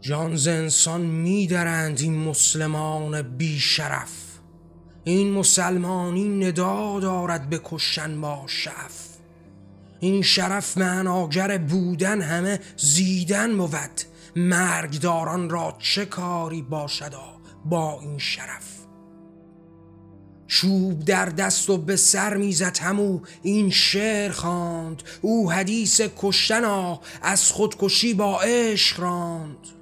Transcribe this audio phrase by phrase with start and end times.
[0.00, 4.12] جان ز انسان میدرند این مسلمان بی شرف
[5.04, 9.06] این مسلمانی ندا دارد به کشتن با شف
[10.00, 14.00] این شرف معناگر بودن همه زیدن بود.
[14.36, 18.76] مرگداران را چه کاری باشدا با این شرف؟
[20.46, 25.02] چوب در دست و به سر می‌زد همو این شعر خواند.
[25.20, 26.64] او حدیث کشتن
[27.22, 29.75] از خودکشی با عشق راند.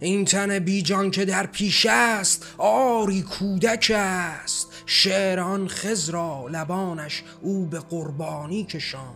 [0.00, 4.68] این تن بیجان که در پیش است آری کودک است.
[4.86, 9.14] شعران خزرا لبانش او به قربانی کشاند.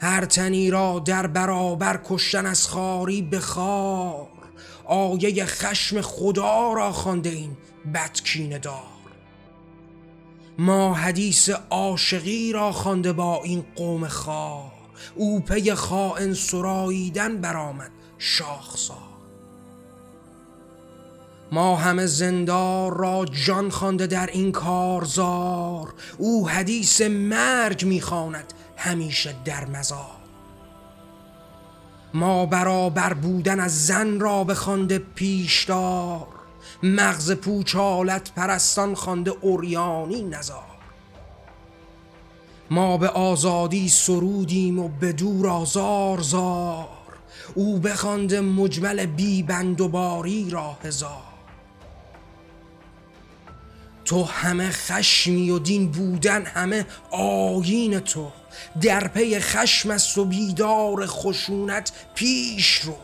[0.00, 4.28] هر تنی را در برابر کشتن از خاری به خار
[4.84, 7.56] آیه خشم خدا را خوانده این
[7.94, 8.82] بدکینه دار.
[10.58, 14.72] ما حدیث عاشقی را خوانده با این قوم خار.
[15.14, 17.90] او پی خائن سراییدن برآمد.
[18.24, 18.98] شاخسار
[21.52, 25.94] ما همه زندار را جان خوانده در این کارزار.
[26.18, 30.16] او حدیث مرگ می‌خواند همیشه در مزار.
[32.14, 36.26] ما برابر بودن از زن را بخوانده پیشدار.
[36.82, 40.78] مغز پوچالت پرستان خوانده اوریانی نزار.
[42.70, 46.93] ما به آزادی سرودیم و به دور آزار زار.
[47.54, 51.34] او بخوانده مجمل بی بند و باری را هزار.
[54.04, 58.32] تو همه خشمی و دین بودن همه آیین تو.
[58.80, 62.96] در پی خشم است و بیدار خشونت پیش رو.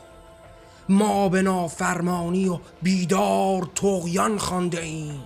[0.88, 5.22] ما به نافرمانی و بیدار تغیان خوانده ایم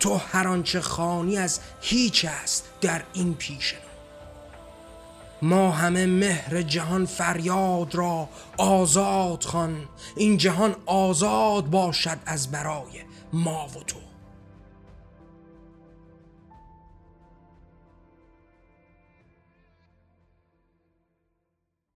[0.00, 3.74] تو هر آنچه خانی از هیچ است در این پیش
[5.42, 9.88] ما همه مهر جهان فریاد را آزاد خوان.
[10.16, 13.02] این جهان آزاد باشد از برای
[13.32, 13.96] ما و تو.